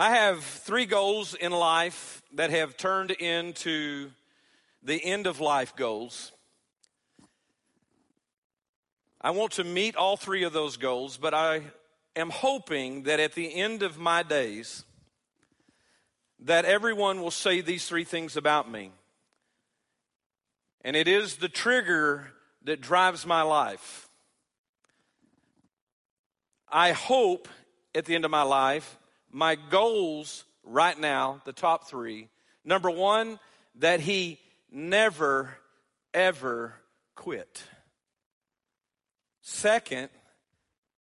[0.00, 4.12] I have three goals in life that have turned into
[4.80, 6.30] the end of life goals.
[9.20, 11.62] I want to meet all three of those goals, but I
[12.14, 14.84] am hoping that at the end of my days
[16.38, 18.92] that everyone will say these three things about me.
[20.82, 24.08] And it is the trigger that drives my life.
[26.70, 27.48] I hope
[27.96, 28.96] at the end of my life
[29.30, 32.28] my goals right now, the top three.
[32.64, 33.38] Number one,
[33.76, 34.38] that he
[34.70, 35.56] never,
[36.12, 36.74] ever
[37.14, 37.62] quit.
[39.42, 40.08] Second,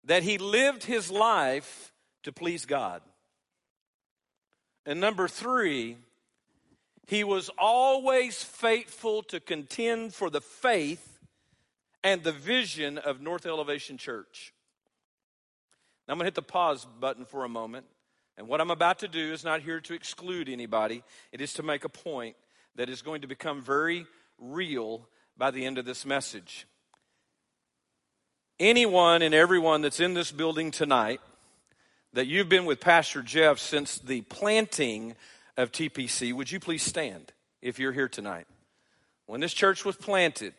[0.05, 1.91] that he lived his life
[2.23, 3.01] to please God.
[4.85, 5.97] And number three,
[7.07, 11.19] he was always faithful to contend for the faith
[12.03, 14.53] and the vision of North Elevation Church.
[16.07, 17.85] Now I'm going to hit the pause button for a moment.
[18.37, 21.63] And what I'm about to do is not here to exclude anybody, it is to
[21.63, 22.35] make a point
[22.75, 24.07] that is going to become very
[24.39, 26.65] real by the end of this message.
[28.59, 31.21] Anyone and everyone that's in this building tonight,
[32.13, 35.15] that you've been with Pastor Jeff since the planting
[35.57, 38.45] of TPC, would you please stand if you're here tonight?
[39.25, 40.53] When this church was planted,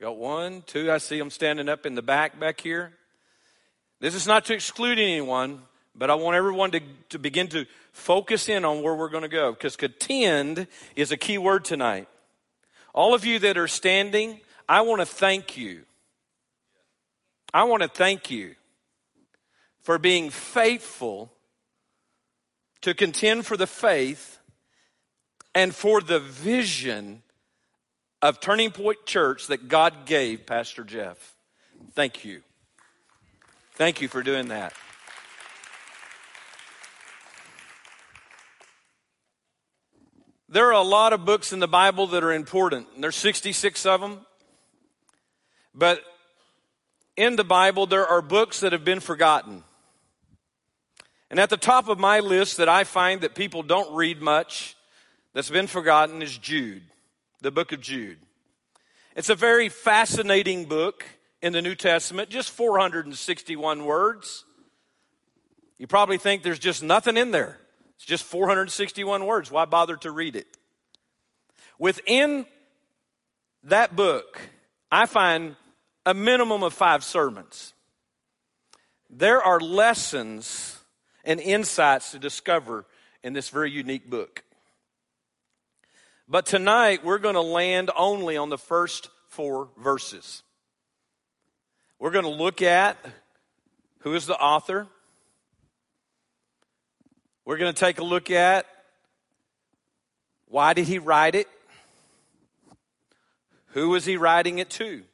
[0.00, 2.92] got one, two, I see them standing up in the back back here.
[4.00, 5.62] This is not to exclude anyone,
[5.98, 6.80] but I want everyone to,
[7.10, 11.16] to begin to focus in on where we're going to go because contend is a
[11.16, 12.08] key word tonight.
[12.94, 15.82] All of you that are standing, I want to thank you.
[17.52, 18.54] I want to thank you
[19.80, 21.32] for being faithful
[22.82, 24.38] to contend for the faith
[25.54, 27.22] and for the vision
[28.20, 31.34] of Turning Point Church that God gave Pastor Jeff.
[31.94, 32.42] Thank you.
[33.74, 34.74] Thank you for doing that.
[40.48, 42.86] There are a lot of books in the Bible that are important.
[43.00, 44.20] There's 66 of them.
[45.74, 46.02] But
[47.16, 49.64] in the Bible, there are books that have been forgotten.
[51.30, 54.76] And at the top of my list that I find that people don't read much,
[55.34, 56.84] that's been forgotten, is Jude,
[57.40, 58.18] the book of Jude.
[59.16, 61.04] It's a very fascinating book
[61.42, 64.44] in the New Testament, just 461 words.
[65.78, 67.58] You probably think there's just nothing in there.
[67.96, 69.50] It's just 461 words.
[69.50, 70.46] Why bother to read it?
[71.78, 72.46] Within
[73.64, 74.40] that book,
[74.90, 75.56] I find
[76.04, 77.74] a minimum of five sermons.
[79.10, 80.78] There are lessons
[81.24, 82.86] and insights to discover
[83.22, 84.44] in this very unique book.
[86.28, 90.42] But tonight, we're going to land only on the first four verses.
[91.98, 92.96] We're going to look at
[94.00, 94.86] who is the author,
[97.46, 98.66] we're going to take a look at
[100.48, 101.48] why did he write it?
[103.68, 105.04] Who was he writing it to?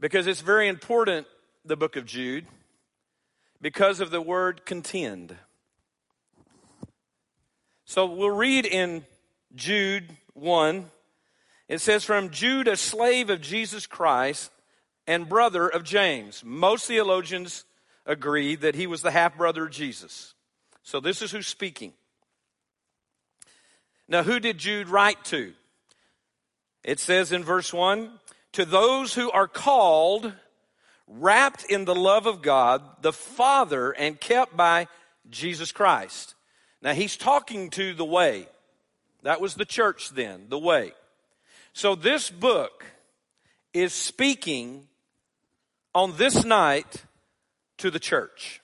[0.00, 1.26] Because it's very important,
[1.64, 2.46] the book of Jude,
[3.60, 5.36] because of the word contend.
[7.84, 9.04] So we'll read in
[9.54, 10.90] Jude 1.
[11.68, 14.50] It says, From Jude, a slave of Jesus Christ
[15.06, 16.42] and brother of James.
[16.44, 17.64] Most theologians
[18.06, 20.34] agree that he was the half brother of Jesus.
[20.88, 21.92] So this is who's speaking.
[24.08, 25.52] Now, who did Jude write to?
[26.82, 28.10] It says in verse 1
[28.52, 30.32] To those who are called,
[31.06, 34.86] wrapped in the love of God, the Father, and kept by
[35.28, 36.34] Jesus Christ.
[36.80, 38.48] Now, he's talking to the way.
[39.24, 40.94] That was the church then, the way.
[41.74, 42.86] So, this book
[43.74, 44.88] is speaking
[45.94, 47.04] on this night
[47.76, 48.62] to the church.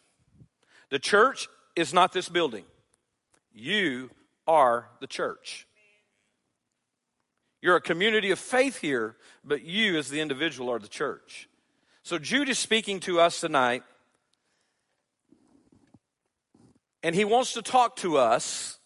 [0.89, 2.65] The church is not this building.
[3.53, 4.11] You
[4.47, 5.67] are the church.
[7.63, 11.49] You're a community of faith here, but you as the individual are the church.
[12.03, 13.83] So Jude is speaking to us tonight,
[17.03, 18.79] and he wants to talk to us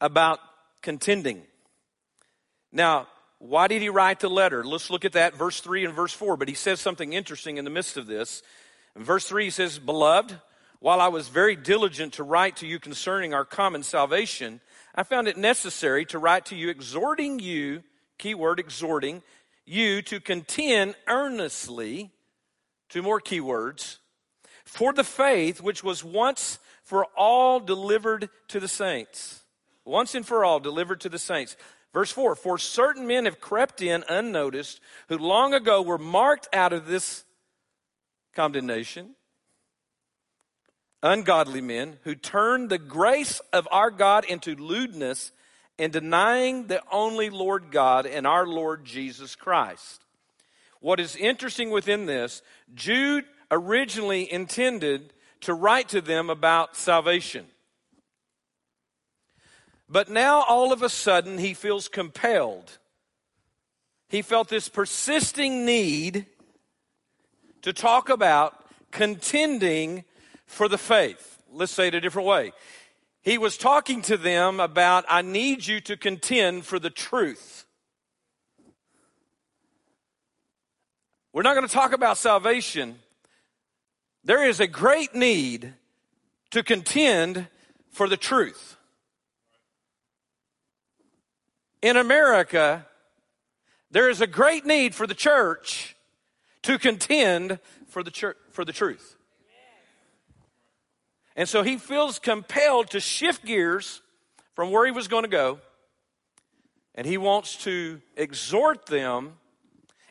[0.00, 0.38] about
[0.80, 1.42] contending.
[2.72, 3.08] Now,
[3.38, 4.64] why did he write the letter?
[4.64, 6.36] Let's look at that, verse 3 and verse 4.
[6.36, 8.42] But he says something interesting in the midst of this.
[8.96, 10.40] In verse 3, he says, Beloved,
[10.80, 14.60] while I was very diligent to write to you concerning our common salvation,
[14.94, 17.82] I found it necessary to write to you, exhorting you,
[18.16, 19.22] keyword exhorting,
[19.64, 22.10] you to contend earnestly,
[22.88, 23.98] two more keywords,
[24.64, 29.42] for the faith which was once for all delivered to the saints.
[29.84, 31.56] Once and for all delivered to the saints.
[31.92, 36.72] Verse 4 For certain men have crept in unnoticed, who long ago were marked out
[36.72, 37.24] of this
[38.34, 39.16] condemnation
[41.02, 45.32] ungodly men who turn the grace of our God into lewdness
[45.78, 50.02] and denying the only Lord God and our Lord Jesus Christ.
[50.80, 52.42] What is interesting within this,
[52.74, 55.12] Jude originally intended
[55.42, 57.46] to write to them about salvation.
[59.88, 62.78] But now all of a sudden he feels compelled.
[64.08, 66.26] He felt this persisting need
[67.62, 68.54] to talk about
[68.90, 70.04] contending
[70.48, 71.40] for the faith.
[71.52, 72.52] Let's say it a different way.
[73.22, 77.66] He was talking to them about, I need you to contend for the truth.
[81.32, 82.96] We're not going to talk about salvation.
[84.24, 85.74] There is a great need
[86.50, 87.46] to contend
[87.92, 88.76] for the truth.
[91.82, 92.86] In America,
[93.90, 95.94] there is a great need for the church
[96.62, 99.17] to contend for the, church, for the truth.
[101.38, 104.02] And so he feels compelled to shift gears
[104.54, 105.60] from where he was going to go,
[106.96, 109.34] and he wants to exhort them,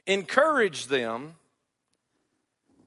[0.06, 1.35] encourage them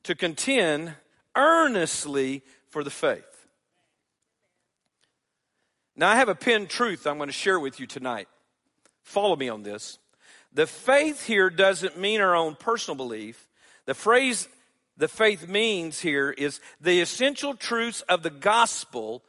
[0.05, 0.95] to contend
[1.37, 2.41] earnestly
[2.71, 3.47] for the faith.
[5.95, 8.27] Now, I have a pinned truth I'm going to share with you tonight.
[9.03, 9.99] Follow me on this.
[10.55, 13.49] The faith here doesn't mean our own personal belief.
[13.85, 14.49] The phrase
[15.01, 19.23] the faith means here is the essential truths of the gospel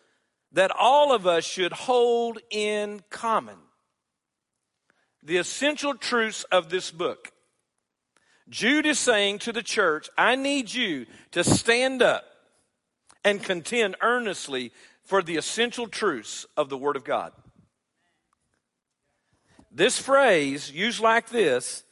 [0.51, 3.56] that all of us should hold in common.
[5.23, 7.31] The essential truths of this book.
[8.50, 12.25] Jude is saying to the church, I need you to stand up
[13.23, 14.73] and contend earnestly
[15.06, 17.31] for the essential truths of the Word of God.
[19.71, 21.83] This phrase, used like this,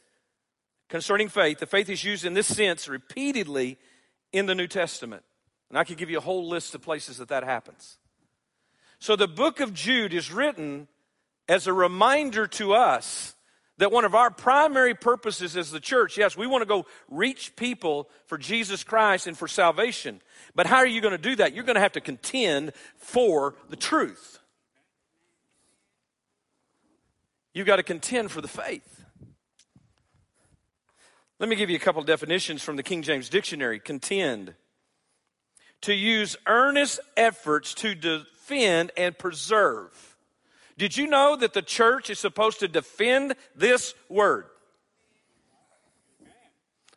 [0.90, 3.78] concerning faith, the faith is used in this sense repeatedly
[4.32, 5.22] in the New Testament.
[5.70, 7.96] And I could give you a whole list of places that that happens.
[8.98, 10.88] So the book of Jude is written
[11.48, 13.34] as a reminder to us
[13.78, 17.56] that one of our primary purposes as the church, yes, we want to go reach
[17.56, 20.20] people for Jesus Christ and for salvation.
[20.54, 21.54] But how are you going to do that?
[21.54, 24.38] You're going to have to contend for the truth.
[27.54, 28.99] You've got to contend for the faith.
[31.40, 33.80] Let me give you a couple definitions from the King James Dictionary.
[33.80, 34.54] Contend.
[35.80, 39.90] To use earnest efforts to defend and preserve.
[40.76, 44.44] Did you know that the church is supposed to defend this word?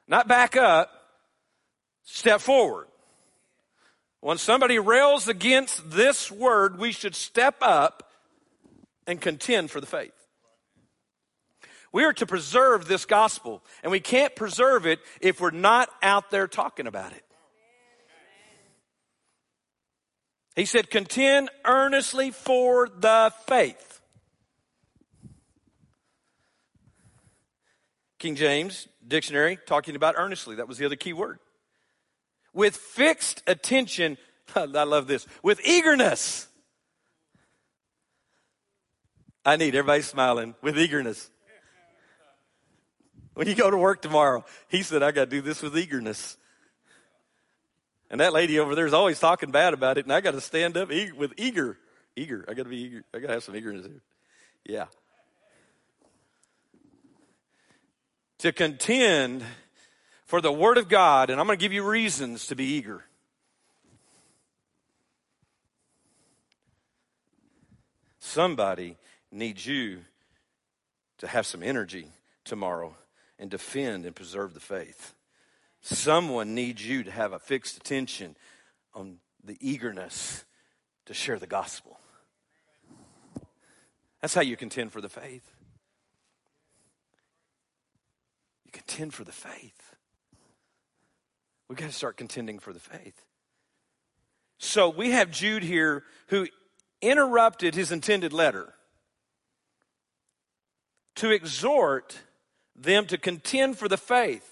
[0.10, 0.90] Not back up,
[2.04, 2.88] step forward.
[4.20, 8.12] When somebody rails against this word, we should step up
[9.08, 10.23] and contend for the faith.
[11.94, 16.32] We are to preserve this gospel, and we can't preserve it if we're not out
[16.32, 17.24] there talking about it.
[20.56, 24.02] He said, contend earnestly for the faith.
[28.18, 30.56] King James dictionary talking about earnestly.
[30.56, 31.40] That was the other key word.
[32.54, 34.18] With fixed attention,
[34.56, 36.48] I love this, with eagerness.
[39.46, 41.30] I need everybody smiling with eagerness.
[43.34, 46.38] When you go to work tomorrow, he said, I got to do this with eagerness.
[48.10, 50.42] And that lady over there is always talking bad about it, and I got to
[50.42, 51.78] stand up with eager.
[52.16, 52.46] Eager.
[52.48, 53.04] I got to be eager.
[53.14, 54.02] I got to have some eagerness here.
[54.66, 54.86] Yeah.
[58.40, 59.44] To contend
[60.26, 63.04] for the Word of God, and I'm going to give you reasons to be eager.
[68.20, 68.98] Somebody
[69.32, 70.02] needs you
[71.18, 72.08] to have some energy
[72.44, 72.96] tomorrow
[73.44, 75.14] and defend and preserve the faith.
[75.82, 78.38] Someone needs you to have a fixed attention
[78.96, 80.46] on the eagerness
[81.08, 82.00] to share the gospel.
[84.22, 85.44] That's how you contend for the faith.
[88.64, 89.94] You contend for the faith.
[91.68, 93.26] We've got to start contending for the faith.
[94.58, 96.48] So we have Jude here who
[97.02, 98.74] interrupted his intended letter
[101.16, 102.22] to exhort
[102.76, 104.50] them to contend for the faith.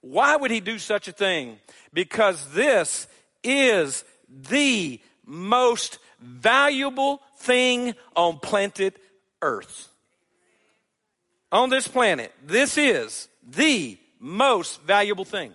[0.00, 1.58] Why would he do such a thing?
[1.92, 3.06] Because this
[3.42, 8.98] is the most valuable thing on planet
[9.40, 9.88] Earth.
[11.52, 15.52] On this planet, this is the most valuable thing.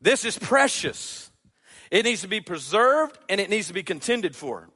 [0.00, 1.30] This is precious.
[1.90, 4.68] It needs to be preserved and it needs to be contended for.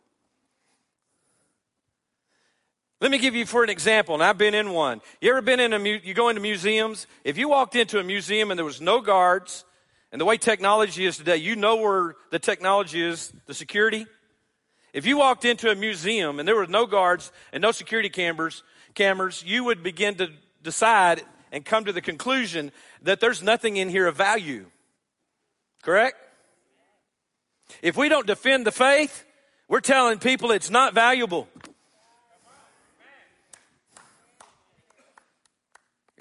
[3.02, 5.00] Let me give you for an example, and I've been in one.
[5.20, 7.08] You ever been in a, mu- you go into museums?
[7.24, 9.64] If you walked into a museum and there was no guards,
[10.12, 14.06] and the way technology is today, you know where the technology is, the security.
[14.92, 18.62] If you walked into a museum and there were no guards and no security cameras,
[18.94, 20.28] cameras, you would begin to
[20.62, 22.70] decide and come to the conclusion
[23.02, 24.66] that there's nothing in here of value.
[25.82, 26.18] Correct?
[27.82, 29.24] If we don't defend the faith,
[29.66, 31.48] we're telling people it's not valuable.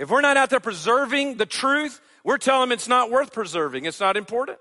[0.02, 3.86] If we're not out there preserving the truth, we're telling them it's not worth preserving,
[3.86, 4.58] it's not important.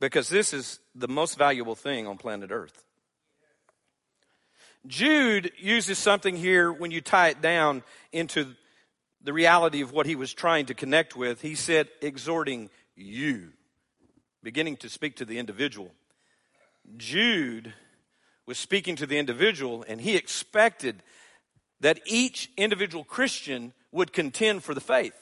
[0.00, 2.86] Because this is the most valuable thing on planet Earth.
[4.86, 8.46] Jude uses something here when you tie it down into
[9.22, 11.42] the reality of what he was trying to connect with.
[11.42, 13.50] He said, exhorting you,
[14.42, 15.90] beginning to speak to the individual.
[16.96, 17.74] Jude
[18.50, 21.04] was speaking to the individual, and he expected
[21.78, 25.14] that each individual Christian would contend for the faith.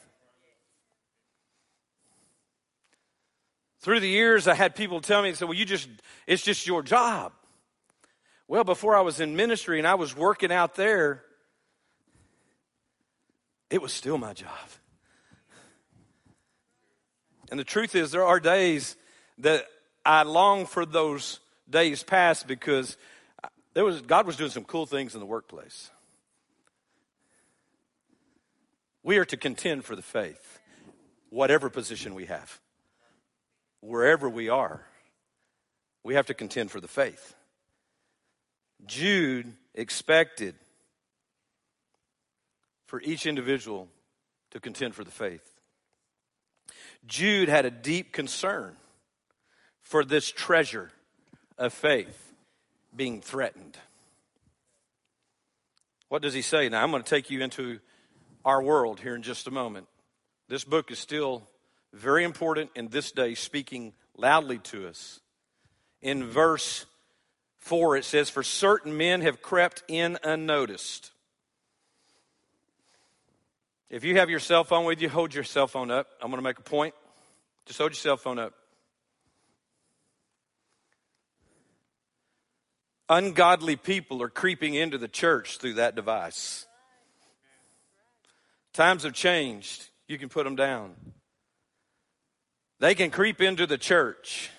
[3.81, 5.87] Through the years, I had people tell me, "So, well, you just,
[6.25, 7.31] it's just your job.
[8.47, 11.23] Well, before I was in ministry and I was working out there,
[13.69, 14.69] it was still my job.
[17.51, 18.95] And the truth is, there are days
[19.37, 19.67] that
[20.03, 22.97] I long for those days past because
[23.79, 25.89] there was, God was doing some cool things in the workplace.
[29.03, 30.59] We are to contend for the faith,
[31.29, 32.59] whatever position we have,
[33.79, 34.81] wherever we are.
[36.03, 37.35] We have to contend for the faith.
[38.85, 40.55] Jude expected
[42.85, 43.87] for each individual
[44.51, 45.57] to contend for the faith.
[47.05, 48.75] Jude had a deep concern
[49.81, 50.91] for this treasure
[51.57, 52.28] of faith
[52.95, 53.77] being threatened.
[56.07, 56.69] What does he say?
[56.69, 57.79] Now, I'm going to take you into
[58.43, 59.87] our world here in just a moment.
[60.47, 61.43] This book is still
[61.93, 65.19] very important in this day, speaking loudly to us.
[66.01, 66.85] In verse
[67.59, 71.11] 4, it says, For certain men have crept in unnoticed
[73.89, 76.07] if you have your cell phone with you, hold your cell phone up.
[76.21, 76.93] I'm going to make a point.
[77.65, 78.53] Just hold your cell phone up.
[83.09, 86.67] Ungodly people are creeping into the church through that device.
[88.73, 89.89] Times have changed.
[90.07, 90.95] You can put them down.
[92.79, 94.51] They can creep into the church.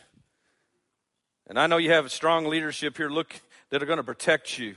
[1.47, 3.35] And I know you have strong leadership here look
[3.71, 4.75] that are going to protect you.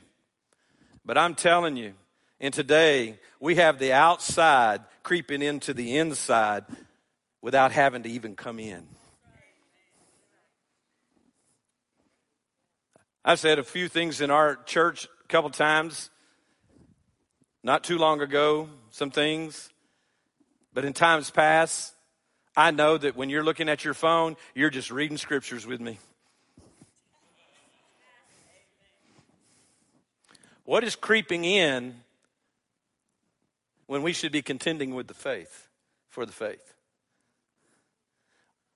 [1.04, 1.94] But I'm telling you,
[2.40, 6.64] and today, we have the outside creeping into the inside
[7.42, 8.88] without having to even come in.
[13.26, 16.10] I've said a few things in our church a couple times,
[17.64, 19.70] not too long ago, some things.
[20.74, 21.94] But in times past,
[22.58, 26.00] I know that when you're looking at your phone, you're just reading scriptures with me.
[30.66, 31.96] What is creeping in
[33.86, 35.70] when we should be contending with the faith,
[36.10, 36.74] for the faith?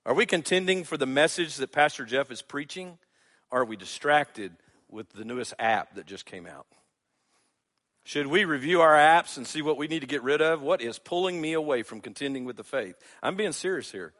[0.06, 2.96] Are we contending for the message that Pastor Jeff is preaching?
[3.50, 4.52] Are we distracted
[4.90, 6.66] with the newest app that just came out?
[8.04, 10.62] Should we review our apps and see what we need to get rid of?
[10.62, 12.96] What is pulling me away from contending with the faith?
[13.22, 14.14] I'm being serious here.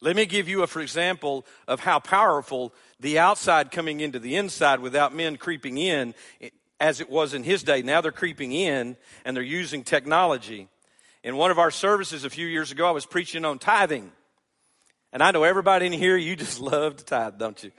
[0.00, 4.36] Let me give you a for example of how powerful the outside coming into the
[4.36, 6.14] inside without men creeping in
[6.78, 7.82] as it was in his day.
[7.82, 10.68] Now they're creeping in and they're using technology.
[11.24, 14.12] In one of our services a few years ago, I was preaching on tithing.
[15.12, 17.70] And I know everybody in here, you just love to tithe, don't you?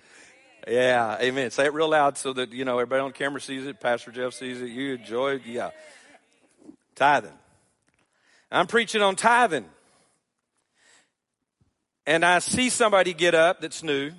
[0.68, 1.52] Yeah, amen.
[1.52, 3.80] Say it real loud so that, you know, everybody on camera sees it.
[3.80, 4.70] Pastor Jeff sees it.
[4.70, 5.46] You enjoy it.
[5.46, 5.72] Yeah.
[6.96, 7.38] Tithing.
[8.52, 9.66] I'm preaching on tithing.
[12.06, 14.12] And I see somebody get up that's new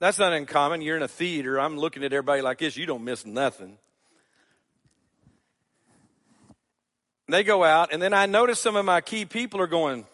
[0.00, 0.80] that's not uncommon.
[0.80, 1.60] You're in a theater.
[1.60, 2.76] I'm looking at everybody like this.
[2.76, 3.76] You don't miss nothing.
[7.28, 10.06] They go out, and then I notice some of my key people are going.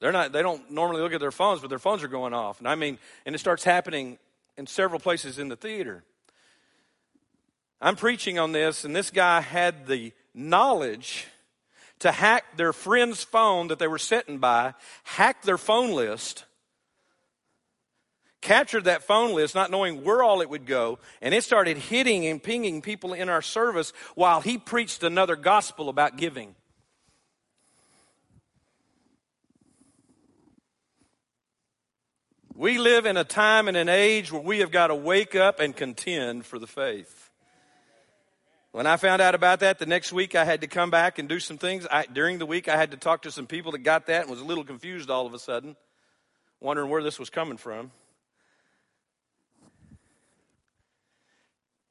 [0.00, 0.32] They're not.
[0.32, 2.58] They don't normally look at their phones, but their phones are going off.
[2.58, 4.18] And I mean, and it starts happening
[4.56, 6.04] in several places in the theater.
[7.80, 11.26] I'm preaching on this, and this guy had the knowledge
[12.00, 14.74] to hack their friend's phone that they were sitting by,
[15.04, 16.44] hack their phone list,
[18.40, 22.26] captured that phone list, not knowing where all it would go, and it started hitting
[22.26, 26.54] and pinging people in our service while he preached another gospel about giving.
[32.56, 35.60] We live in a time and an age where we have got to wake up
[35.60, 37.30] and contend for the faith.
[38.72, 41.28] When I found out about that, the next week I had to come back and
[41.28, 41.86] do some things.
[41.90, 44.30] I, during the week, I had to talk to some people that got that and
[44.30, 45.76] was a little confused all of a sudden,
[46.58, 47.90] wondering where this was coming from.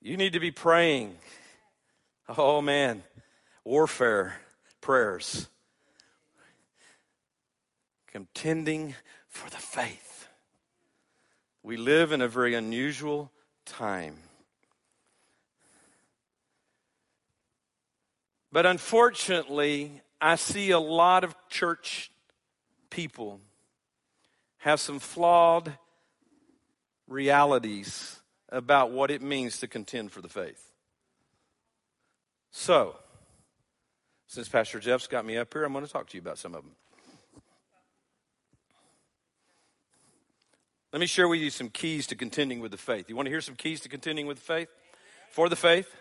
[0.01, 1.15] You need to be praying.
[2.37, 3.03] Oh, man.
[3.63, 4.35] Warfare
[4.81, 5.47] prayers.
[8.07, 8.95] Contending
[9.29, 10.04] for the faith.
[11.65, 13.31] We live in a very unusual
[13.65, 14.17] time.
[18.51, 22.11] But unfortunately, I see a lot of church
[22.91, 23.41] people
[24.57, 25.75] have some flawed
[27.07, 28.19] realities
[28.49, 30.71] about what it means to contend for the faith.
[32.51, 32.95] So,
[34.27, 36.53] since Pastor Jeff's got me up here, I'm going to talk to you about some
[36.53, 36.75] of them.
[40.95, 43.09] Let me share with you some keys to contending with the faith.
[43.09, 44.69] You want to hear some keys to contending with the faith?
[45.29, 45.93] For the faith?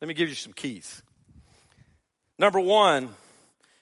[0.00, 1.02] Let me give you some keys.
[2.38, 3.08] Number one,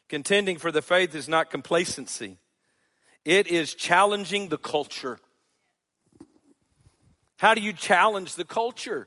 [0.08, 2.38] contending for the faith is not complacency,
[3.26, 5.18] it is challenging the culture.
[7.36, 9.06] How do you challenge the culture?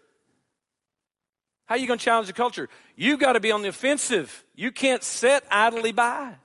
[1.65, 2.70] How are you going to challenge the culture?
[2.96, 4.43] You got to be on the offensive.
[4.53, 6.36] You can't sit idly by.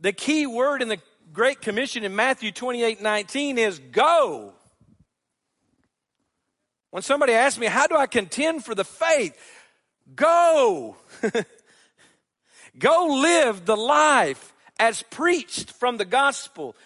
[0.00, 0.98] The key word in the
[1.34, 4.54] Great Commission in Matthew 28 19 is go.
[6.92, 9.36] When somebody asks me, How do I contend for the faith?
[10.14, 10.96] Go.
[12.78, 16.76] go live the life as preached from the gospel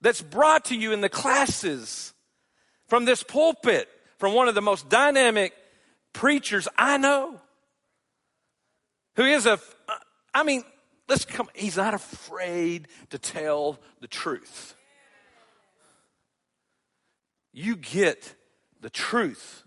[0.00, 2.14] that's brought to you in the classes,
[2.86, 5.52] from this pulpit, from one of the most dynamic
[6.14, 7.38] preachers I know,
[9.16, 9.60] who is a,
[10.32, 10.64] I mean,
[11.08, 11.48] Let's come.
[11.54, 14.74] He's not afraid to tell the truth.
[17.52, 18.34] You get
[18.80, 19.64] the truth.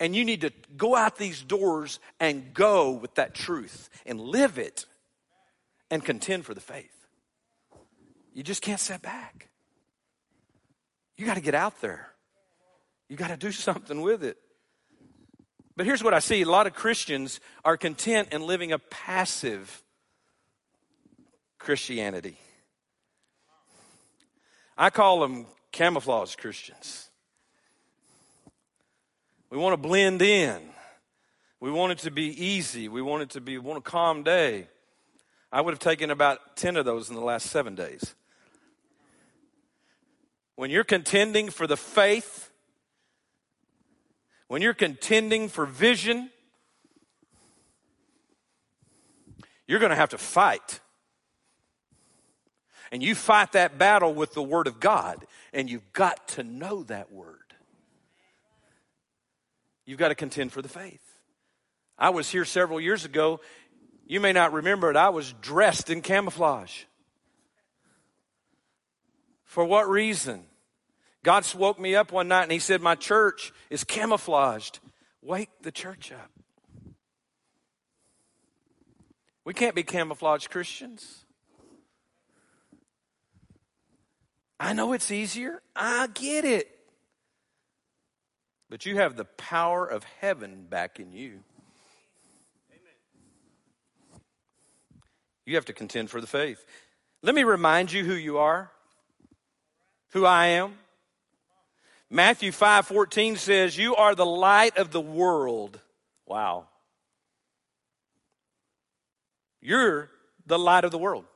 [0.00, 4.58] And you need to go out these doors and go with that truth and live
[4.58, 4.86] it
[5.88, 7.06] and contend for the faith.
[8.34, 9.50] You just can't sit back.
[11.16, 12.08] You got to get out there.
[13.08, 14.36] You got to do something with it.
[15.76, 19.83] But here's what I see a lot of Christians are content in living a passive
[21.64, 22.36] Christianity.
[24.76, 27.10] I call them camouflage Christians.
[29.50, 30.60] We want to blend in.
[31.60, 32.88] We want it to be easy.
[32.88, 34.68] We want it to be want a calm day.
[35.50, 38.14] I would have taken about 10 of those in the last 7 days.
[40.56, 42.50] When you're contending for the faith,
[44.48, 46.30] when you're contending for vision,
[49.66, 50.80] you're going to have to fight.
[52.94, 56.84] And you fight that battle with the Word of God, and you've got to know
[56.84, 57.52] that Word.
[59.84, 61.02] You've got to contend for the faith.
[61.98, 63.40] I was here several years ago.
[64.06, 64.96] You may not remember it.
[64.96, 66.84] I was dressed in camouflage.
[69.42, 70.44] For what reason?
[71.24, 74.78] God woke me up one night and He said, My church is camouflaged.
[75.20, 76.30] Wake the church up.
[79.44, 81.24] We can't be camouflaged Christians.
[84.64, 85.60] I know it's easier.
[85.76, 86.70] I get it.
[88.70, 91.40] But you have the power of heaven back in you.
[95.44, 96.64] You have to contend for the faith.
[97.22, 98.70] Let me remind you who you are,
[100.12, 100.78] who I am.
[102.08, 105.78] Matthew 5 14 says, You are the light of the world.
[106.24, 106.68] Wow.
[109.60, 110.08] You're
[110.46, 111.26] the light of the world.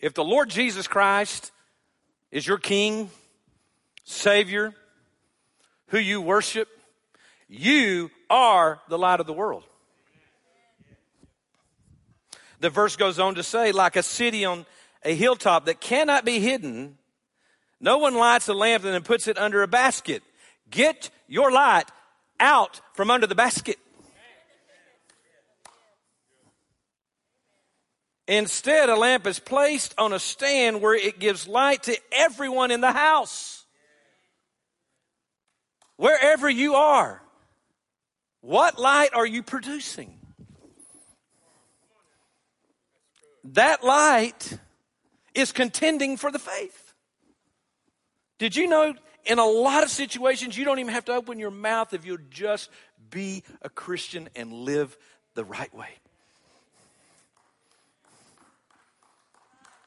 [0.00, 1.52] If the Lord Jesus Christ
[2.30, 3.10] is your King,
[4.04, 4.74] Savior,
[5.88, 6.68] who you worship,
[7.48, 9.64] you are the light of the world.
[12.60, 14.64] The verse goes on to say, like a city on
[15.04, 16.96] a hilltop that cannot be hidden,
[17.80, 20.22] no one lights a lamp and then puts it under a basket.
[20.70, 21.90] Get your light
[22.38, 23.78] out from under the basket.
[28.30, 32.80] Instead, a lamp is placed on a stand where it gives light to everyone in
[32.80, 33.66] the house.
[35.96, 37.20] Wherever you are,
[38.40, 40.16] what light are you producing?
[43.42, 44.56] That light
[45.34, 46.94] is contending for the faith.
[48.38, 51.50] Did you know in a lot of situations you don't even have to open your
[51.50, 52.70] mouth if you'll just
[53.10, 54.96] be a Christian and live
[55.34, 55.99] the right way?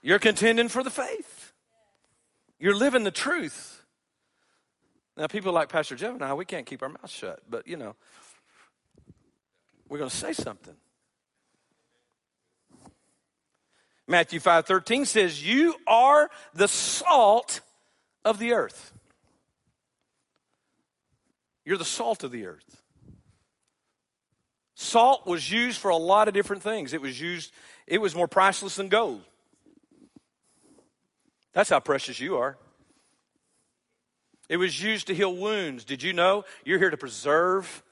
[0.03, 1.53] You're contending for the faith.
[2.59, 3.83] You're living the truth.
[5.15, 7.77] Now, people like Pastor Jeff and I, we can't keep our mouths shut, but you
[7.77, 7.95] know,
[9.87, 10.75] we're going to say something.
[14.07, 17.61] Matthew 5 13 says, You are the salt
[18.25, 18.91] of the earth.
[21.63, 22.81] You're the salt of the earth.
[24.75, 26.91] Salt was used for a lot of different things.
[26.91, 27.53] It was used,
[27.87, 29.21] it was more priceless than gold.
[31.53, 32.57] That's how precious you are.
[34.49, 35.85] It was used to heal wounds.
[35.85, 37.83] Did you know you're here to preserve?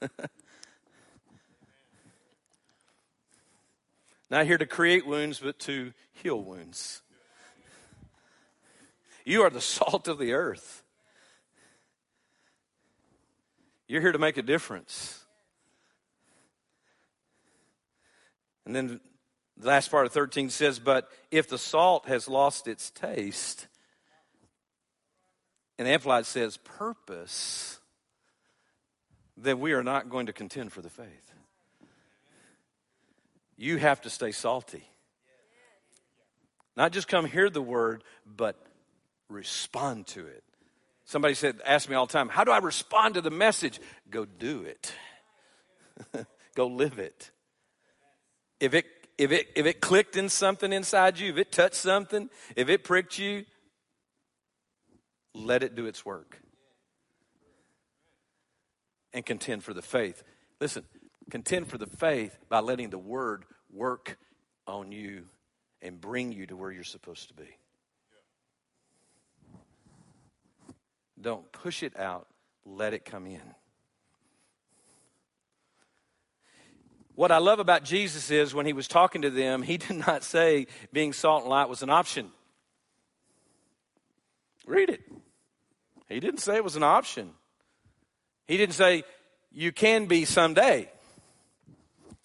[4.30, 7.02] Not here to create wounds, but to heal wounds.
[9.24, 10.82] You are the salt of the earth.
[13.88, 15.24] You're here to make a difference.
[18.64, 19.00] And then
[19.62, 23.68] the last part of 13 says, But if the salt has lost its taste,
[25.78, 27.78] and Amplified says purpose,
[29.36, 31.32] then we are not going to contend for the faith.
[33.56, 34.82] You have to stay salty.
[36.76, 38.56] Not just come hear the word, but
[39.28, 40.42] respond to it.
[41.04, 43.80] Somebody said, ask me all the time, how do I respond to the message?
[44.10, 44.92] Go do it.
[46.56, 47.30] Go live it.
[48.58, 48.86] If it
[49.22, 52.82] if it if it clicked in something inside you, if it touched something, if it
[52.82, 53.44] pricked you,
[55.32, 56.40] let it do its work.
[59.12, 60.24] And contend for the faith.
[60.60, 60.84] Listen,
[61.30, 64.18] contend for the faith by letting the word work
[64.66, 65.24] on you
[65.80, 67.48] and bring you to where you're supposed to be.
[71.20, 72.26] Don't push it out,
[72.64, 73.54] let it come in.
[77.14, 80.24] What I love about Jesus is when he was talking to them, he did not
[80.24, 82.30] say being salt and light was an option.
[84.66, 85.00] Read it.
[86.08, 87.30] He didn't say it was an option.
[88.46, 89.04] He didn't say
[89.50, 90.90] you can be someday.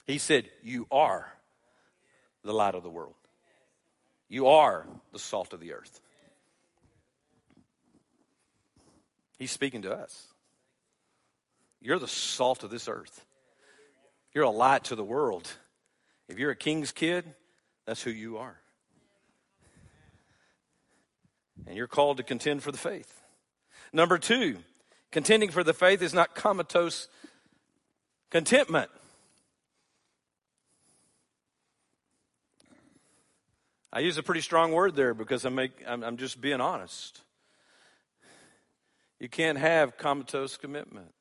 [0.05, 1.31] He said you are
[2.43, 3.15] the light of the world.
[4.29, 5.99] You are the salt of the earth.
[9.37, 10.27] He's speaking to us.
[11.81, 13.25] You're the salt of this earth.
[14.37, 15.51] You're a light to the world.
[16.29, 17.25] If you're a king's kid,
[17.87, 18.55] that's who you are.
[21.65, 23.23] And you're called to contend for the faith.
[23.91, 24.57] Number two,
[25.11, 27.07] contending for the faith is not comatose
[28.29, 28.91] contentment.
[33.91, 37.23] I use a pretty strong word there because I make, I'm, I'm just being honest.
[39.19, 41.11] You can't have comatose commitment.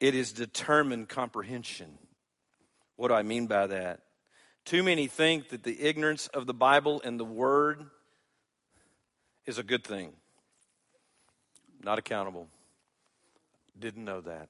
[0.00, 1.98] It is determined comprehension.
[2.96, 4.00] What do I mean by that?
[4.64, 7.84] Too many think that the ignorance of the Bible and the Word
[9.46, 10.12] is a good thing.
[11.82, 12.48] Not accountable.
[13.78, 14.48] Didn't know that.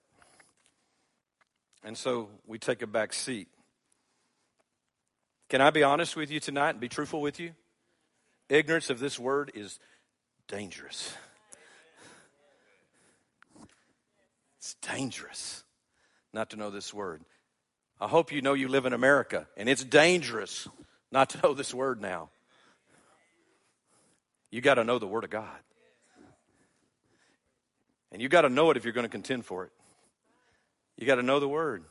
[1.85, 3.49] And so we take a back seat.
[5.49, 7.53] Can I be honest with you tonight and be truthful with you?
[8.49, 9.79] Ignorance of this word is
[10.49, 11.15] dangerous.
[14.67, 15.63] It's dangerous
[16.33, 17.23] not to know this word.
[18.01, 20.67] I hope you know you live in America, and it's dangerous
[21.13, 22.31] not to know this word now.
[24.51, 25.61] You got to know the Word of God.
[28.11, 29.71] And you got to know it if you're going to contend for it.
[30.97, 31.85] You got to know the Word.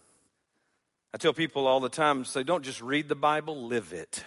[1.13, 4.25] I tell people all the time say, don't just read the Bible, live it.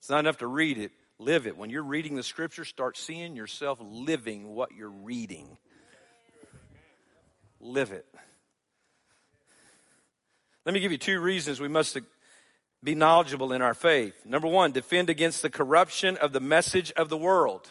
[0.00, 1.56] It's not enough to read it, live it.
[1.56, 5.56] When you're reading the Scripture, start seeing yourself living what you're reading.
[7.60, 8.06] Live it.
[10.64, 11.98] Let me give you two reasons we must
[12.82, 14.14] be knowledgeable in our faith.
[14.24, 17.70] Number one, defend against the corruption of the message of the world.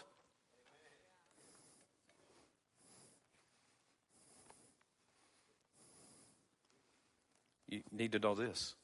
[7.68, 8.76] You need to know this.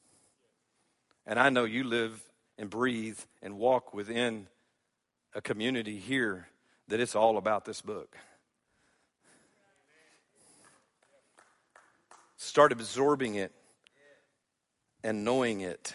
[1.25, 2.23] And I know you live
[2.57, 4.47] and breathe and walk within
[5.33, 6.47] a community here
[6.87, 8.15] that it's all about this book.
[12.37, 13.51] Start absorbing it
[15.03, 15.93] and knowing it.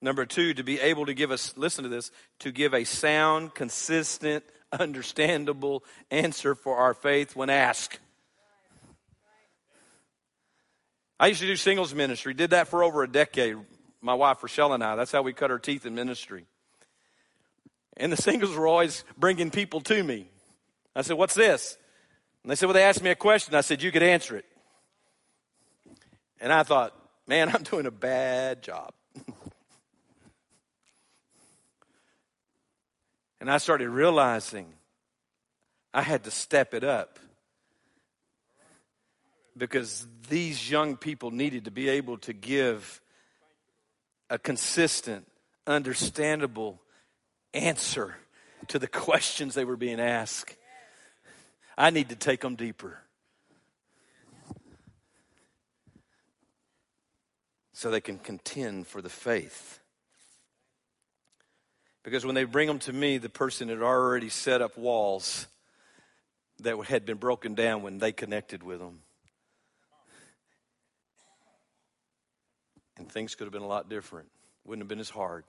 [0.00, 3.54] Number two, to be able to give us, listen to this, to give a sound,
[3.54, 7.98] consistent, understandable answer for our faith when asked.
[11.18, 13.56] I used to do singles ministry, did that for over a decade.
[14.02, 16.44] My wife, Rochelle, and I, that's how we cut our teeth in ministry.
[17.96, 20.28] And the singles were always bringing people to me.
[20.94, 21.78] I said, What's this?
[22.42, 23.54] And they said, Well, they asked me a question.
[23.54, 24.44] I said, You could answer it.
[26.44, 26.94] And I thought,
[27.26, 28.92] man, I'm doing a bad job.
[33.40, 34.66] and I started realizing
[35.94, 37.18] I had to step it up
[39.56, 43.00] because these young people needed to be able to give
[44.28, 45.26] a consistent,
[45.66, 46.78] understandable
[47.54, 48.16] answer
[48.68, 50.56] to the questions they were being asked.
[51.78, 52.98] I need to take them deeper.
[57.84, 59.78] So they can contend for the faith.
[62.02, 65.46] Because when they bring them to me, the person had already set up walls
[66.60, 69.00] that had been broken down when they connected with them.
[72.96, 74.28] And things could have been a lot different.
[74.64, 75.44] Wouldn't have been as hard.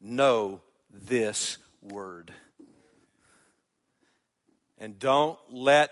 [0.00, 2.32] Know this word.
[4.78, 5.90] And don't let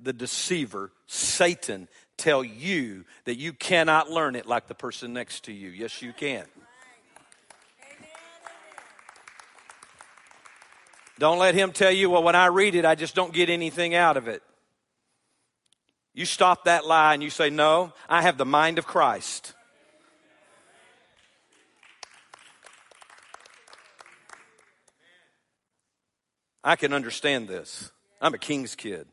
[0.00, 1.88] the deceiver, Satan,
[2.18, 5.70] tell you that you cannot learn it like the person next to you.
[5.70, 6.44] Yes, you can.
[11.18, 13.94] Don't let him tell you, well, when I read it, I just don't get anything
[13.94, 14.42] out of it.
[16.14, 19.54] You stop that lie and you say, no, I have the mind of Christ.
[26.62, 27.90] I can understand this.
[28.20, 29.06] I'm a king's kid.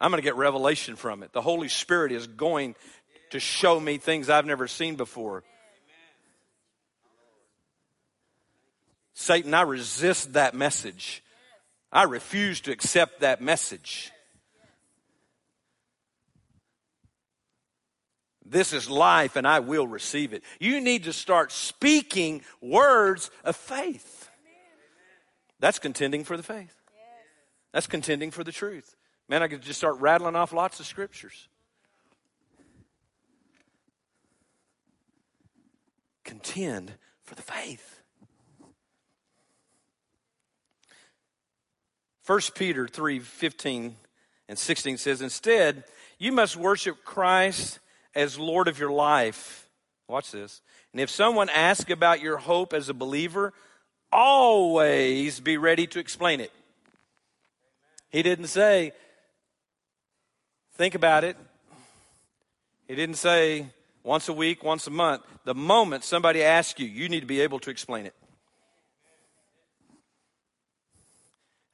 [0.00, 1.32] I'm going to get revelation from it.
[1.32, 2.76] The Holy Spirit is going
[3.30, 5.44] to show me things I've never seen before.
[9.14, 11.24] Satan, I resist that message.
[11.90, 14.12] I refuse to accept that message.
[18.44, 20.42] This is life and I will receive it.
[20.58, 24.30] You need to start speaking words of faith.
[25.60, 26.74] That's contending for the faith.
[27.72, 28.94] That's contending for the truth.
[29.28, 31.48] Man, I could just start rattling off lots of scriptures.
[36.24, 36.92] Contend
[37.24, 38.02] for the faith.
[42.26, 43.96] 1 Peter 3 15
[44.48, 45.84] and 16 says, Instead,
[46.18, 47.78] you must worship Christ
[48.14, 49.68] as Lord of your life.
[50.08, 50.62] Watch this.
[50.92, 53.52] And if someone asks about your hope as a believer,
[54.10, 56.52] always be ready to explain it.
[58.10, 58.92] He didn't say,
[60.78, 61.36] think about it.
[62.86, 63.66] He didn't say
[64.04, 65.22] once a week, once a month.
[65.44, 68.14] The moment somebody asks you, you need to be able to explain it.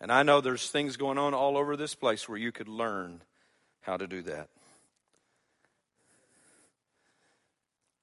[0.00, 3.20] And I know there's things going on all over this place where you could learn
[3.82, 4.48] how to do that.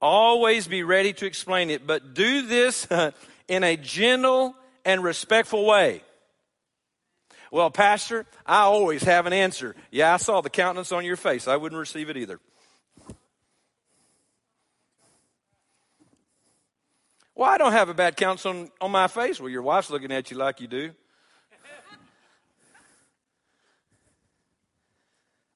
[0.00, 2.86] Always be ready to explain it, but do this
[3.48, 6.02] in a gentle and respectful way.
[7.52, 9.76] Well, Pastor, I always have an answer.
[9.90, 11.46] Yeah, I saw the countenance on your face.
[11.46, 12.40] I wouldn't receive it either.
[17.34, 19.38] Well, I don't have a bad countenance on, on my face.
[19.38, 20.92] Well, your wife's looking at you like you do.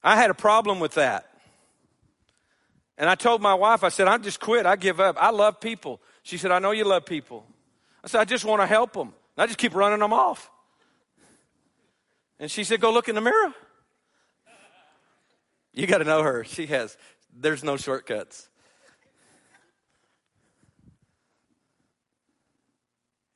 [0.03, 1.27] I had a problem with that.
[2.99, 4.67] And I told my wife, I said, I just quit.
[4.67, 5.17] I give up.
[5.19, 5.99] I love people.
[6.21, 7.43] She said, I know you love people.
[8.03, 9.13] I said, I just want to help them.
[9.35, 10.51] I just keep running them off.
[12.39, 13.53] And she said, Go look in the mirror.
[15.73, 16.43] You got to know her.
[16.43, 16.97] She has,
[17.35, 18.49] there's no shortcuts.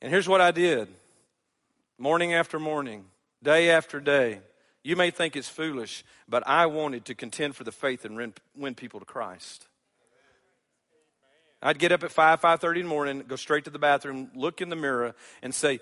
[0.00, 0.88] And here's what I did
[1.98, 3.04] morning after morning,
[3.42, 4.40] day after day.
[4.82, 8.74] You may think it's foolish, but I wanted to contend for the faith and win,
[8.74, 9.68] people to Christ.
[11.62, 14.60] I'd get up at 5, 5.30 in the morning, go straight to the bathroom, look
[14.60, 15.78] in the mirror, and say,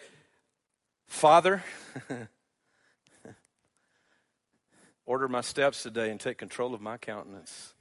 [1.06, 1.64] Father,
[5.10, 7.74] order my steps today and take control of my countenance.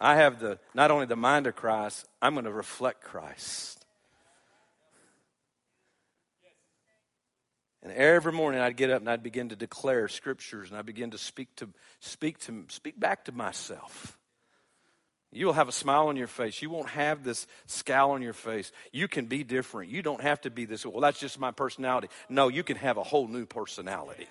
[0.00, 3.84] I have the not only the mind of Christ, I'm going to reflect Christ.
[7.82, 11.10] And every morning I'd get up and I'd begin to declare scriptures and I begin
[11.10, 11.68] to speak to
[12.00, 14.16] speak to speak back to myself.
[15.32, 16.62] You will have a smile on your face.
[16.62, 18.72] You won't have this scowl on your face.
[18.90, 19.90] You can be different.
[19.90, 20.86] You don't have to be this.
[20.86, 22.08] Well, that's just my personality.
[22.30, 24.26] No, you can have a whole new personality.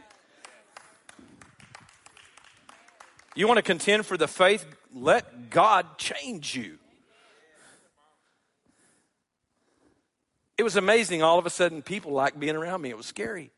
[3.36, 4.65] You want to contend for the faith?
[4.94, 6.78] Let God change you.
[10.58, 11.24] It was amazing.
[11.24, 12.89] All of a sudden, people liked being around me.
[12.89, 13.52] It was scary.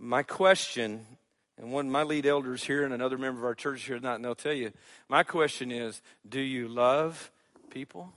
[0.00, 1.06] My question,
[1.58, 4.16] and one of my lead elders here and another member of our church here, not,
[4.16, 4.72] and they'll tell you,
[5.08, 7.30] my question is do you love
[7.70, 8.12] people?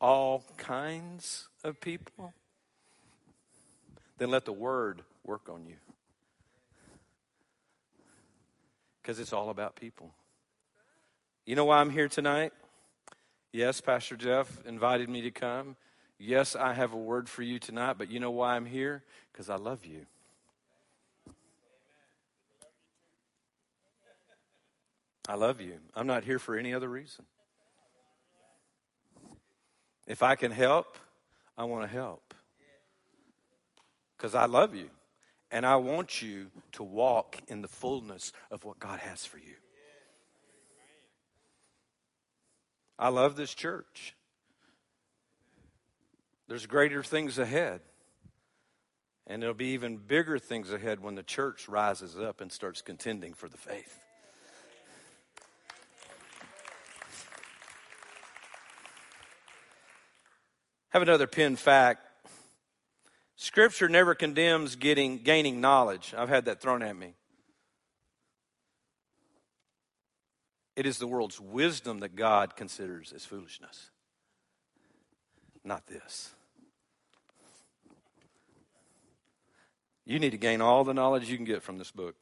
[0.00, 2.32] All kinds of people?
[4.22, 5.74] Then let the word work on you.
[9.02, 10.12] Because it's all about people.
[11.44, 12.52] You know why I'm here tonight?
[13.52, 15.74] Yes, Pastor Jeff invited me to come.
[16.20, 19.02] Yes, I have a word for you tonight, but you know why I'm here?
[19.32, 20.06] Because I love you.
[25.28, 25.78] I love you.
[25.96, 27.24] I'm not here for any other reason.
[30.06, 30.96] If I can help,
[31.58, 32.21] I want to help.
[34.22, 34.88] Because I love you.
[35.50, 39.56] And I want you to walk in the fullness of what God has for you.
[42.96, 44.14] I love this church.
[46.46, 47.80] There's greater things ahead.
[49.26, 53.34] And there'll be even bigger things ahead when the church rises up and starts contending
[53.34, 53.98] for the faith.
[60.90, 62.06] Have another pin fact.
[63.42, 66.14] Scripture never condemns getting gaining knowledge.
[66.16, 67.14] I've had that thrown at me.
[70.76, 73.90] It is the world's wisdom that God considers as foolishness,
[75.64, 76.30] not this.
[80.04, 82.14] You need to gain all the knowledge you can get from this book.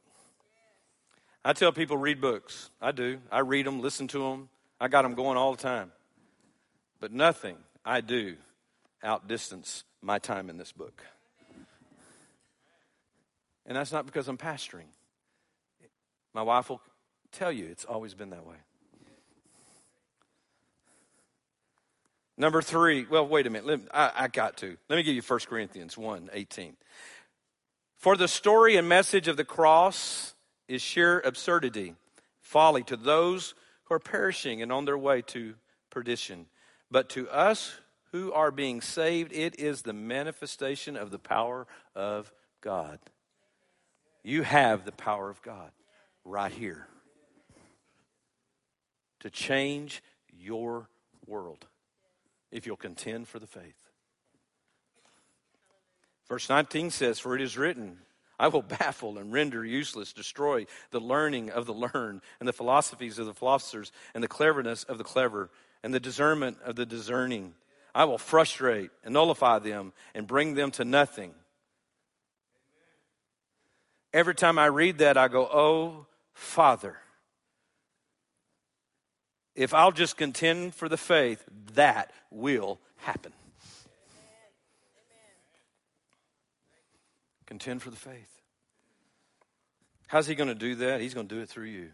[1.45, 2.71] I tell people read books.
[2.81, 3.19] I do.
[3.31, 4.49] I read them, listen to them.
[4.79, 5.91] I got them going all the time.
[6.99, 8.37] But nothing I do
[9.03, 11.03] outdistance my time in this book.
[13.65, 14.89] And that's not because I'm pastoring.
[16.33, 16.81] My wife will
[17.31, 18.55] tell you it's always been that way.
[22.37, 23.87] Number three, well, wait a minute.
[23.93, 24.75] I, I got to.
[24.89, 26.75] Let me give you 1 Corinthians 1 18.
[27.97, 30.33] For the story and message of the cross
[30.67, 31.93] is sheer absurdity,
[32.39, 35.53] folly to those who are perishing and on their way to
[35.91, 36.47] perdition.
[36.89, 37.77] But to us
[38.11, 42.99] who are being saved, it is the manifestation of the power of God.
[44.23, 45.71] You have the power of God
[46.23, 46.87] right here
[49.21, 50.89] to change your
[51.25, 51.65] world
[52.51, 53.75] if you'll contend for the faith.
[56.27, 57.97] Verse 19 says, For it is written,
[58.39, 63.19] I will baffle and render useless, destroy the learning of the learned, and the philosophies
[63.19, 65.49] of the philosophers, and the cleverness of the clever,
[65.83, 67.53] and the discernment of the discerning.
[67.93, 71.33] I will frustrate and nullify them and bring them to nothing.
[74.13, 76.97] Every time I read that, I go, Oh, Father,
[79.55, 83.33] if I'll just contend for the faith, that will happen.
[87.45, 88.41] Contend for the faith.
[90.07, 91.01] How's he going to do that?
[91.01, 91.91] He's going to do it through you.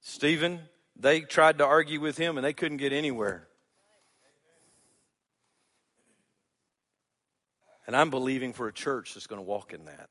[0.00, 0.60] Stephen,
[0.98, 3.46] they tried to argue with him and they couldn't get anywhere.
[7.86, 10.10] And I'm believing for a church that's going to walk in that.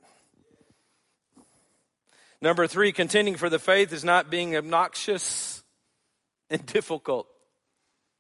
[2.42, 5.64] Number three, contending for the faith is not being obnoxious
[6.50, 7.28] and difficult.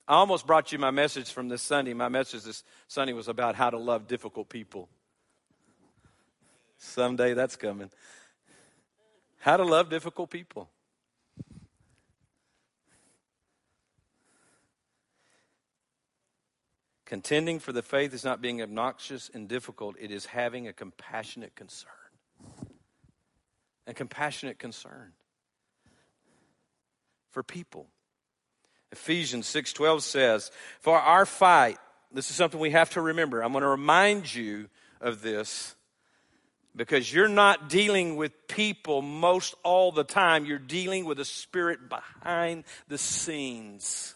[0.08, 1.94] I almost brought you my message from this Sunday.
[1.94, 4.90] My message this Sunday was about how to love difficult people.
[6.78, 7.90] Someday that's coming.
[9.40, 10.70] How to love difficult people.
[17.08, 21.56] Contending for the faith is not being obnoxious and difficult, it is having a compassionate
[21.56, 21.90] concern.
[23.88, 25.14] A compassionate concern
[27.32, 27.88] for people.
[28.92, 31.80] Ephesians 6:12 says, "For our fight,
[32.12, 33.42] this is something we have to remember.
[33.42, 35.76] I'm going to remind you of this
[36.76, 40.46] because you're not dealing with people most all the time.
[40.46, 44.14] You're dealing with a spirit behind the scenes.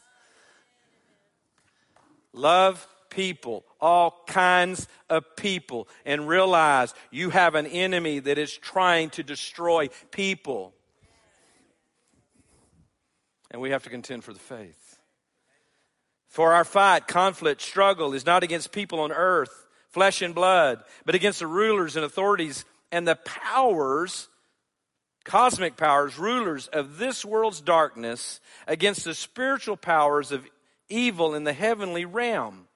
[2.34, 9.10] Love people, all kinds of people, and realize you have an enemy that is trying
[9.12, 10.74] to destroy people.
[13.52, 14.98] And we have to contend for the faith.
[16.30, 21.16] For our fight, conflict, struggle is not against people on earth, flesh and blood, but
[21.16, 24.30] against the rulers and authorities and the powers
[25.24, 30.48] cosmic powers, rulers of this world's darkness, against the spiritual powers of
[30.92, 32.68] evil in the heavenly realm.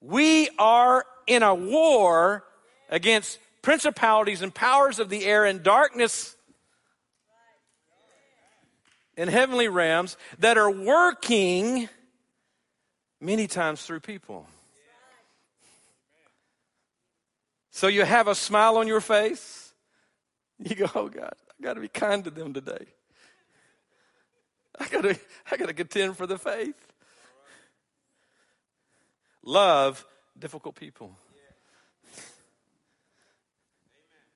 [0.00, 2.44] We are in a war
[2.88, 6.36] against principalities and powers of the air and darkness
[9.16, 11.88] in heavenly realms that are working
[13.20, 14.46] many times through people.
[17.70, 19.60] So you have a smile on your face.
[20.64, 22.86] You go, oh God, I got to be kind to them today.
[24.78, 25.18] I got to
[25.50, 26.92] I got to contend for the faith.
[29.44, 30.06] Love
[30.38, 31.16] difficult people.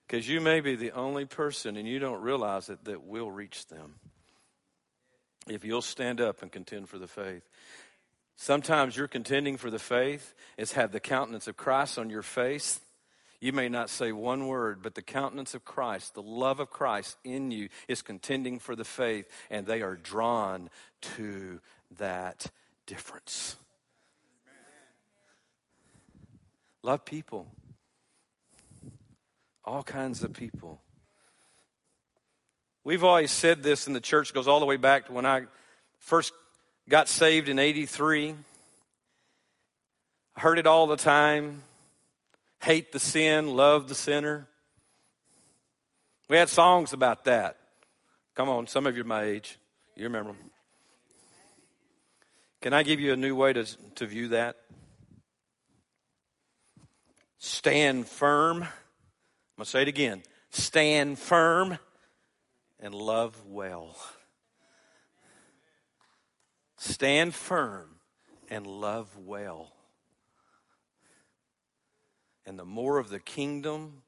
[0.07, 3.66] Because you may be the only person, and you don't realize it, that will reach
[3.66, 3.95] them.
[5.49, 7.43] If you'll stand up and contend for the faith.
[8.37, 12.80] Sometimes you're contending for the faith, it's had the countenance of Christ on your face.
[13.41, 17.18] You may not say one word, but the countenance of Christ, the love of Christ
[17.24, 20.70] in you is contending for the faith, and they are drawn
[21.16, 21.61] to
[21.99, 22.47] that
[22.87, 23.57] difference.
[26.82, 27.47] Love people.
[29.64, 30.80] All kinds of people.
[32.84, 35.43] We've always said this, and the church goes all the way back to when I
[35.99, 36.32] first
[36.89, 38.34] got saved in 83.
[40.37, 41.64] I heard it all the time
[42.67, 44.49] hate the sin, love the sinner.
[46.29, 47.59] We had songs about that.
[48.35, 49.57] Come on, some of you are my age.
[49.95, 50.51] You remember them.
[52.61, 53.64] Can I give you a new way to,
[53.95, 54.57] to view that?
[57.39, 58.57] Stand firm.
[58.64, 58.69] I'm
[59.59, 60.25] going to say it again.
[60.51, 61.79] Stand firm
[62.81, 63.97] and love well.
[66.79, 67.91] Stand firm
[68.51, 69.76] and love well.
[72.47, 74.03] And the more of the kingdom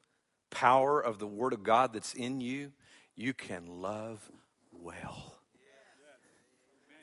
[0.50, 2.72] power of the Word of God that's in you,
[3.16, 4.30] you can love
[4.72, 5.34] well.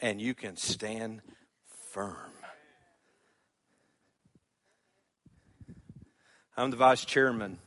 [0.01, 1.21] And you can stand
[1.91, 2.31] firm.
[6.57, 7.59] I'm the vice chairman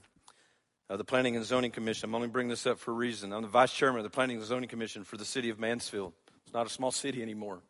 [0.88, 2.08] of the Planning and Zoning Commission.
[2.08, 3.32] I'm only bringing this up for a reason.
[3.34, 6.14] I'm the vice chairman of the Planning and Zoning Commission for the city of Mansfield.
[6.44, 7.60] It's not a small city anymore.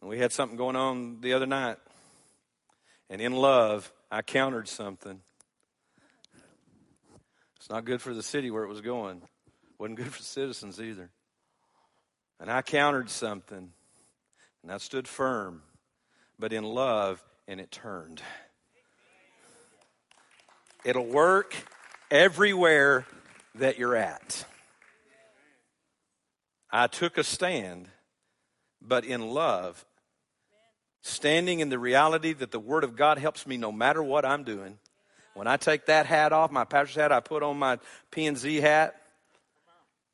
[0.00, 1.78] And we had something going on the other night.
[3.10, 5.20] And in love, I countered something.
[7.56, 9.22] It's not good for the city where it was going.
[9.78, 11.08] Wasn't good for citizens either.
[12.38, 13.72] And I countered something.
[14.62, 15.62] And I stood firm,
[16.38, 18.20] but in love, and it turned.
[20.84, 21.56] It'll work
[22.10, 23.06] everywhere
[23.54, 24.44] that you're at.
[26.70, 27.88] I took a stand,
[28.82, 29.86] but in love,
[31.02, 34.44] standing in the reality that the Word of God helps me no matter what I'm
[34.44, 34.78] doing.
[35.34, 37.78] When I take that hat off, my pastor's hat, I put on my
[38.10, 38.94] P&Z hat,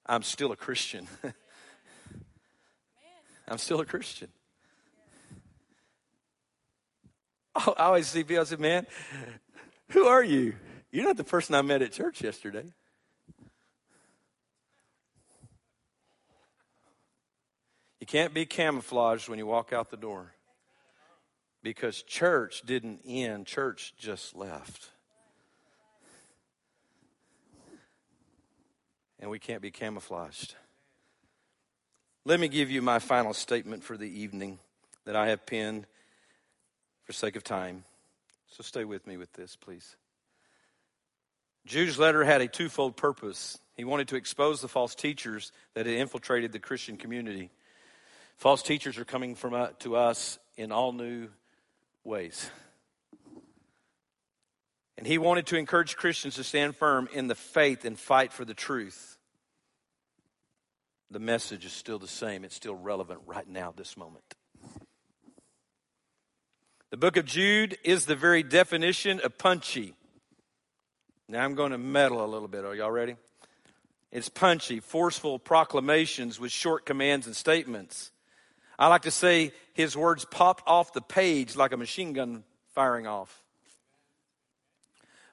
[0.06, 1.06] I'm still a Christian.
[3.48, 4.28] I'm still a Christian.
[7.54, 8.86] I always see people, I say, man,
[9.90, 10.54] who are you?
[10.90, 12.64] You're not the person I met at church yesterday.
[18.00, 20.32] You can't be camouflaged when you walk out the door
[21.62, 24.90] because church didn't end, church just left.
[29.20, 30.54] And we can't be camouflaged.
[32.24, 34.58] Let me give you my final statement for the evening
[35.04, 35.86] that I have penned
[37.04, 37.84] for sake of time.
[38.50, 39.96] So stay with me with this, please.
[41.66, 43.58] Jude's letter had a twofold purpose.
[43.76, 47.50] He wanted to expose the false teachers that had infiltrated the Christian community.
[48.36, 51.28] False teachers are coming from uh, to us in all new
[52.04, 52.50] ways.
[54.96, 58.44] And he wanted to encourage Christians to stand firm in the faith and fight for
[58.44, 59.16] the truth.
[61.10, 64.34] The message is still the same, it's still relevant right now, this moment.
[66.90, 69.94] The book of Jude is the very definition of punchy.
[71.28, 72.64] Now I'm going to meddle a little bit.
[72.64, 73.16] Are y'all ready?
[74.10, 78.10] It's punchy, forceful proclamations with short commands and statements.
[78.78, 83.06] I like to say his words popped off the page like a machine gun firing
[83.06, 83.42] off.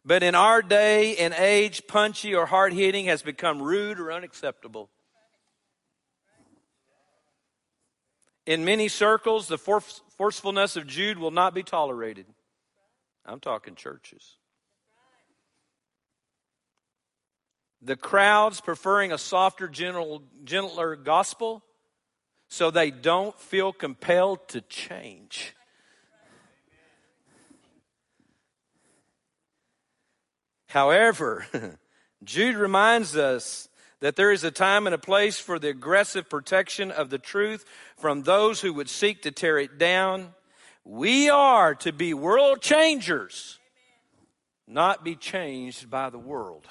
[0.04, 4.90] But in our day and age, punchy or hard hitting has become rude or unacceptable.
[8.46, 12.28] In many circles, the forcefulness of Jude will not be tolerated.
[13.26, 14.38] I'm talking churches.
[17.82, 21.64] The crowds preferring a softer, gentle, gentler gospel
[22.56, 25.54] so they don't feel compelled to change.
[30.68, 31.46] However,
[32.24, 33.68] Jude reminds us
[34.00, 37.66] that there is a time and a place for the aggressive protection of the truth
[37.98, 40.34] from those who would seek to tear it down.
[40.86, 43.60] We are to be world changers,
[44.66, 46.66] not be changed by the world.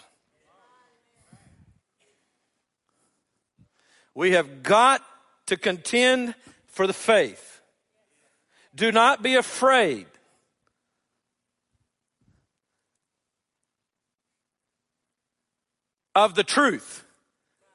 [4.14, 5.02] We have got
[5.46, 6.34] to contend
[6.66, 7.60] for the faith.
[8.74, 10.06] Do not be afraid.
[16.14, 17.04] Of the truth.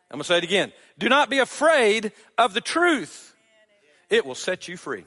[0.09, 0.71] I'm going to say it again.
[0.97, 3.35] Do not be afraid of the truth.
[4.09, 5.05] It will set you free.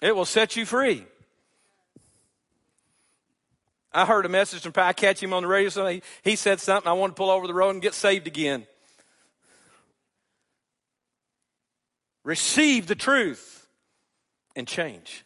[0.00, 1.04] It will set you free.
[3.92, 6.00] I heard a message from I catch him on the radio.
[6.22, 6.88] He said something.
[6.88, 8.66] I want to pull over the road and get saved again.
[12.24, 13.66] Receive the truth
[14.54, 15.24] and change.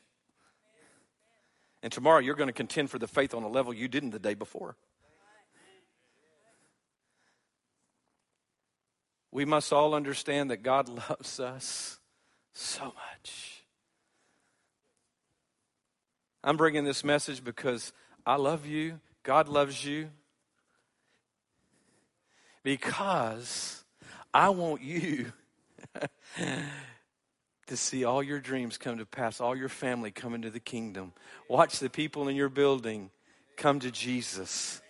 [1.83, 4.19] And tomorrow you're going to contend for the faith on a level you didn't the
[4.19, 4.77] day before.
[9.31, 11.99] We must all understand that God loves us
[12.53, 13.65] so much.
[16.45, 17.93] I'm bringing this message because
[18.25, 20.11] I love you, God loves you,
[22.63, 23.83] because
[24.33, 25.33] I want you
[27.67, 31.13] to see all your dreams come to pass, all your family come into the kingdom.
[31.49, 33.11] Watch the people in your building
[33.57, 34.81] come to Jesus.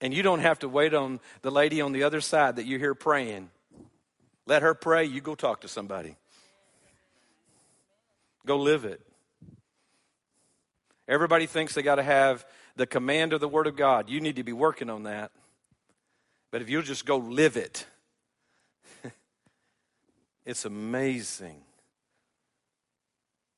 [0.00, 2.78] And you don't have to wait on the lady on the other side that you
[2.78, 3.50] hear praying.
[4.46, 6.16] Let her pray, you go talk to somebody.
[8.44, 9.00] Go live it.
[11.08, 12.44] Everybody thinks they got to have
[12.76, 14.10] the command of the Word of God.
[14.10, 15.30] You need to be working on that.
[16.50, 17.86] But if you'll just go live it,
[20.46, 21.60] it's amazing.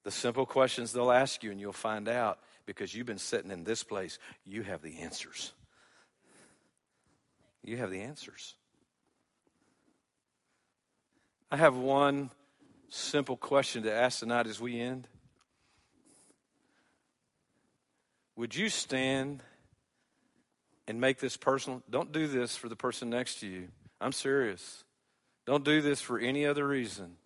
[0.05, 3.63] The simple questions they'll ask you, and you'll find out because you've been sitting in
[3.63, 5.53] this place, you have the answers.
[7.63, 8.55] You have the answers.
[11.51, 12.31] I have one
[12.89, 15.07] simple question to ask tonight as we end.
[18.37, 19.43] Would you stand
[20.87, 21.83] and make this personal?
[21.91, 23.69] Don't do this for the person next to you.
[24.01, 24.85] I'm serious.
[25.49, 27.17] Don't do this for any other reason.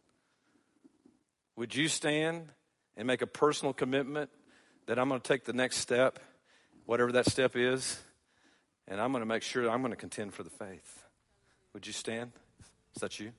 [1.57, 2.53] Would you stand
[2.97, 4.31] and make a personal commitment
[4.87, 6.21] that I'm going to take the next step,
[6.87, 7.99] whatever that step is,
[8.87, 11.03] and I'm going to make sure I'm going to contend for the faith?
[11.73, 12.31] Would you stand?
[12.95, 13.33] Is that you?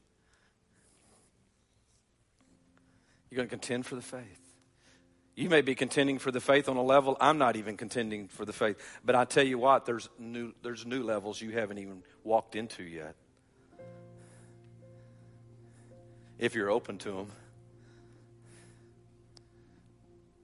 [3.31, 4.41] You're going to contend for the faith.
[5.33, 8.43] You may be contending for the faith on a level I'm not even contending for
[8.43, 8.75] the faith.
[9.05, 12.83] But I tell you what, there's new, there's new levels you haven't even walked into
[12.83, 13.15] yet.
[16.39, 17.27] If you're open to them.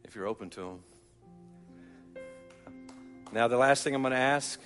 [0.04, 0.80] If you're open to them.
[3.32, 4.60] Now, the last thing I'm going to ask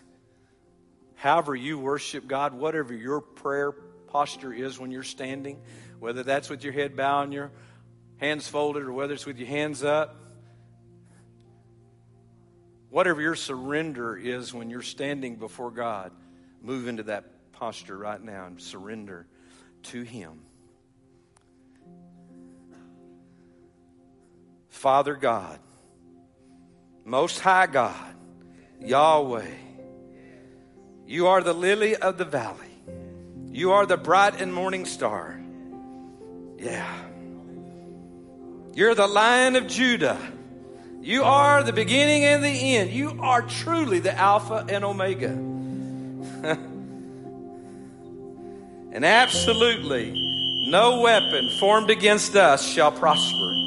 [1.16, 5.60] however you worship God, whatever your prayer posture is when you're standing,
[6.00, 7.52] whether that's with your head bowed and your
[8.18, 10.16] hands folded, or whether it's with your hands up.
[12.90, 16.12] Whatever your surrender is when you're standing before God,
[16.62, 19.26] move into that posture right now and surrender
[19.84, 20.40] to Him.
[24.84, 25.60] Father God,
[27.06, 28.16] Most High God,
[28.82, 29.48] Yahweh,
[31.08, 32.68] you are the lily of the valley.
[33.50, 35.40] You are the bright and morning star.
[36.58, 36.94] Yeah.
[38.74, 40.20] You're the lion of Judah.
[41.00, 42.92] You are the beginning and the end.
[42.92, 45.30] You are truly the Alpha and Omega.
[48.92, 50.12] and absolutely
[50.68, 53.63] no weapon formed against us shall prosper.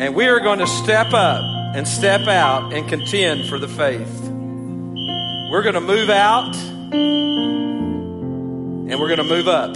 [0.00, 1.42] And we are going to step up
[1.74, 4.20] and step out and contend for the faith.
[5.50, 6.94] We're going to move out and
[9.00, 9.74] we're going to move up.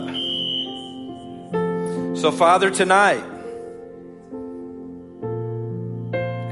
[2.16, 3.24] So, Father, tonight,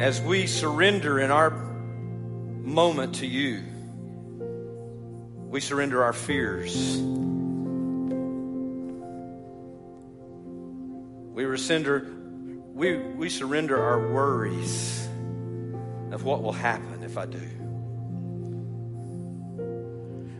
[0.00, 3.62] as we surrender in our moment to you,
[5.48, 6.96] we surrender our fears.
[11.34, 12.19] We surrender,
[12.80, 15.06] we, we surrender our worries
[16.12, 17.46] of what will happen if I do.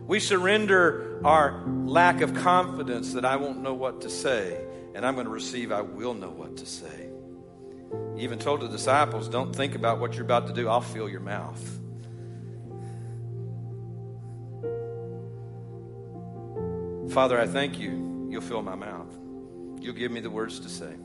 [0.07, 4.59] We surrender our lack of confidence that I won't know what to say
[4.95, 7.11] and I'm going to receive, I will know what to say.
[8.17, 11.07] He even told the disciples, Don't think about what you're about to do, I'll fill
[11.07, 11.63] your mouth.
[17.13, 18.27] Father, I thank you.
[18.31, 19.15] You'll fill my mouth.
[19.79, 20.95] You'll give me the words to say.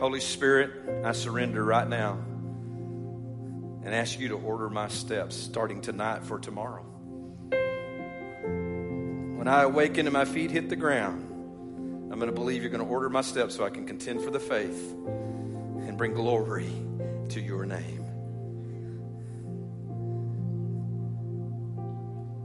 [0.00, 0.70] Holy Spirit,
[1.04, 2.18] I surrender right now
[3.84, 6.82] and ask you to order my steps starting tonight for tomorrow.
[9.36, 11.30] When I awaken and my feet hit the ground,
[12.10, 14.30] I'm going to believe you're going to order my steps so I can contend for
[14.30, 16.70] the faith and bring glory
[17.28, 18.04] to your name.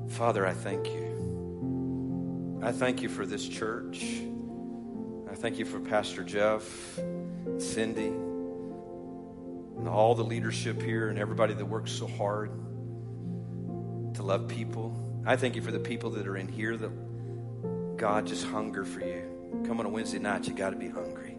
[0.09, 2.59] Father, I thank you.
[2.61, 4.03] I thank you for this church.
[5.31, 6.99] I thank you for Pastor Jeff,
[7.57, 12.51] Cindy, and all the leadership here and everybody that works so hard
[14.15, 15.21] to love people.
[15.25, 19.01] I thank you for the people that are in here that God just hunger for
[19.01, 19.63] you.
[19.65, 21.37] Come on a Wednesday night, you got to be hungry.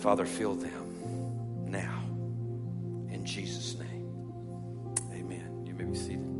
[0.00, 2.02] Father, fill them now.
[3.08, 4.08] In Jesus' name.
[5.12, 5.64] Amen.
[5.64, 6.31] You may be seated.